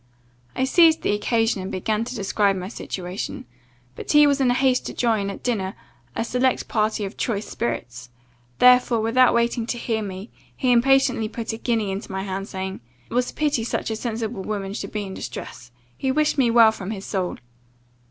[0.55, 3.45] I seized the occasion, and began to describe my situation;
[3.95, 5.75] but he was in haste to join, at dinner,
[6.15, 8.09] a select party of choice spirits;
[8.57, 12.79] therefore, without waiting to hear me, he impatiently put a guinea into my hand, saying,
[13.11, 16.49] 'It was a pity such a sensible woman should be in distress he wished me
[16.49, 17.37] well from his soul.